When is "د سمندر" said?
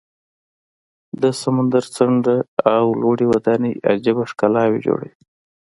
1.21-1.83